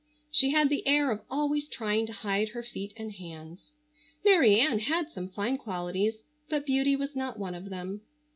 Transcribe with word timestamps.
She 0.31 0.49
had 0.49 0.69
the 0.69 0.87
air 0.87 1.11
of 1.11 1.21
always 1.29 1.67
trying 1.69 2.07
to 2.07 2.11
hide 2.11 2.49
her 2.55 2.63
feet 2.63 2.91
and 2.97 3.11
hands. 3.11 3.69
Mary 4.25 4.59
Ann 4.59 4.79
had 4.79 5.11
some 5.11 5.29
fine 5.29 5.59
qualities, 5.59 6.23
but 6.49 6.65
beauty 6.65 6.95
was 6.95 7.15
not 7.15 7.37
one 7.37 7.53
of 7.53 7.69
them. 7.69 8.01